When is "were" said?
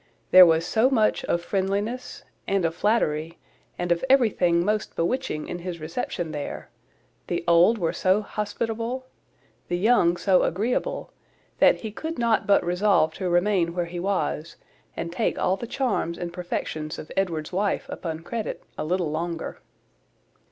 7.77-7.93